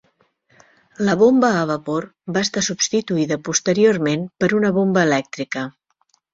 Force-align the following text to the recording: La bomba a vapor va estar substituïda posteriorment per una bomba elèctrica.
La 1.09 1.13
bomba 1.19 1.51
a 1.57 1.59
vapor 1.73 2.07
va 2.39 2.43
estar 2.49 2.65
substituïda 2.69 3.39
posteriorment 3.51 4.27
per 4.45 4.53
una 4.63 4.75
bomba 4.81 5.09
elèctrica. 5.11 5.71